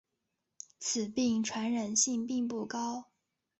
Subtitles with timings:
[0.79, 3.11] 此病传染性并不高。